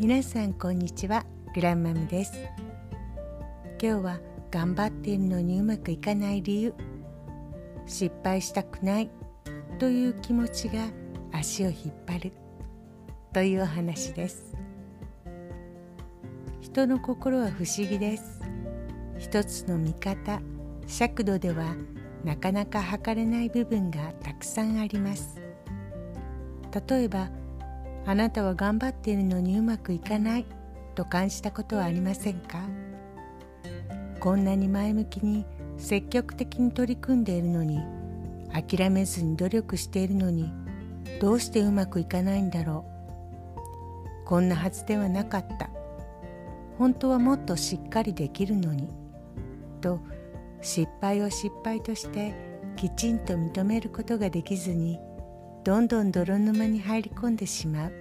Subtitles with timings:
[0.00, 1.26] 皆さんこんにちは。
[1.56, 2.32] グランマムです。
[3.82, 6.74] 今日は頑張っているのにうまくいかない理由。
[7.84, 9.10] 失敗したくない。
[9.80, 10.84] という気持ちが
[11.32, 12.32] 足を引っ張る。
[13.32, 14.54] というお話です。
[16.60, 18.40] 人の心は不思議です。
[19.18, 20.40] 一つの見方。
[20.86, 21.74] 尺度では
[22.22, 25.42] なかなか測れない部分がたくさんあります。
[26.88, 27.30] 例えば
[28.08, 30.46] あなたは頑張っているのにうまくいかない
[30.94, 32.58] と感じたことはありませんか
[34.18, 35.44] こんなに前向きに
[35.76, 37.80] 積極的に取り組んでいるのに
[38.50, 40.50] 諦めずに努力しているのに
[41.20, 42.86] どうしてうまくいかないんだろ
[44.24, 45.68] うこんなはずではなかった
[46.78, 48.88] 本当はもっとしっかりできるのに
[49.82, 50.00] と
[50.62, 52.34] 失敗を失敗として
[52.74, 54.98] きちんと認めることができずに
[55.68, 57.92] どんどん泥沼に入り込んでしまう。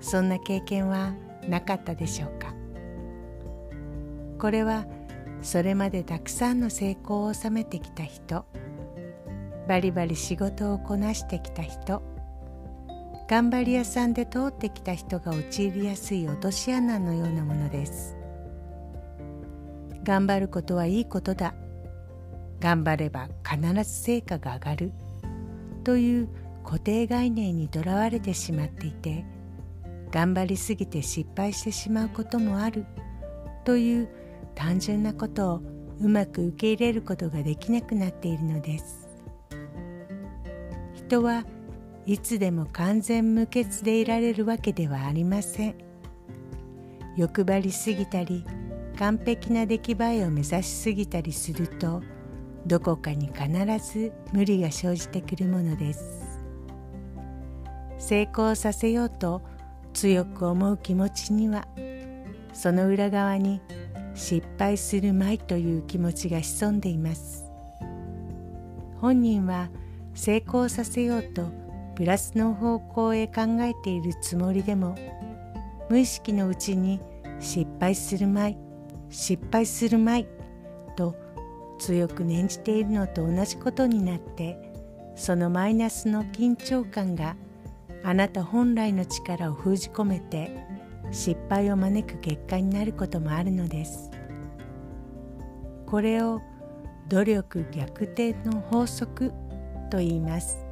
[0.00, 1.14] そんな経験は
[1.48, 2.54] なかったでしょうか。
[4.38, 4.86] これは
[5.42, 8.46] それまでたくさんの成功を収めてきた人
[9.66, 12.04] バリバリ仕事をこなしてきた人
[13.28, 18.16] 頑張り屋さんで通ってきた人が陥りやすい落とし穴のようなものです。
[20.04, 21.52] 頑張ることはいいことだ。
[22.60, 24.92] 頑張れば必ず成果が上がる。
[25.82, 26.28] という
[26.64, 29.24] 固定概念にとらわれてしまっていて
[30.10, 32.86] 頑張りすぎて失敗してしまうこともある
[33.64, 34.08] という
[34.54, 35.62] 単純なことを
[36.00, 39.08] うまく受け入れることができなくなっているのです。
[40.94, 41.44] 人は
[42.06, 45.74] いつでも完全無欠でいられるわけではありません。
[47.16, 48.44] 欲張りすぎたり
[48.98, 52.02] 完璧な出来栄えを目指しすぎたりすると
[52.66, 53.48] どこかに必
[53.92, 56.19] ず無理が生じてくるものです。
[58.10, 59.40] 成功させようと
[59.92, 61.68] 強く思う気持ちには
[62.52, 63.62] その裏側に
[64.16, 67.44] 失敗するまいという気持ちが潜んでいます。
[69.00, 69.68] 本人は
[70.12, 71.52] 成功させようと
[71.94, 74.96] プラスの方向へ考えているつもりでも
[75.88, 76.98] 無意識のうちに
[77.38, 78.58] 失敗するまい
[79.08, 80.26] 失敗するまい
[80.96, 81.14] と
[81.78, 84.58] 強く念じているのと同じことになって
[85.14, 87.36] そのマイナスの緊張感が
[88.02, 90.50] あなた本来の力を封じ込めて
[91.10, 94.10] 失敗を招く結果になることもあるのです。
[95.86, 96.40] これを
[97.08, 99.32] 努力逆転の法則
[99.90, 100.64] と言います。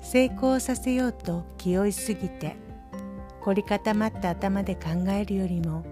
[0.00, 2.56] 成功させようと気負いすぎて
[3.40, 5.84] 凝り固まった頭で考えるよりも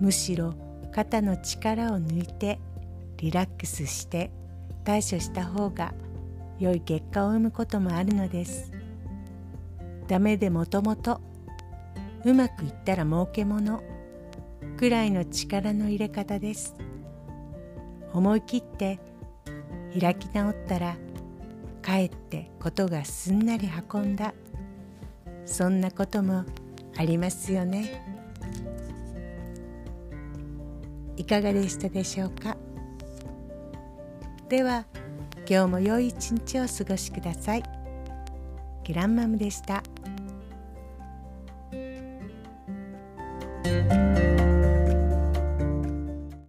[0.00, 0.54] むしろ
[0.92, 2.58] 肩の力を抜いて
[3.16, 4.30] リラックスして
[4.84, 5.94] 対処した方が
[6.58, 8.81] 良い結果を生むこともあるのです。
[10.08, 11.20] ダメでもともと
[12.24, 13.82] うまくいったら儲けもの
[14.76, 16.74] くらいの力の入れ方です。
[18.12, 19.00] 思い切って
[19.98, 20.96] 開き直ったら
[21.80, 24.34] かえってことがすんなり運んだ。
[25.44, 26.44] そんなことも
[26.96, 28.04] ありますよね。
[31.16, 32.56] いかがでしたでしょうか？
[34.48, 34.84] では
[35.48, 37.62] 今日も良い一日をお過ごしください。
[38.86, 39.82] グランマムでした。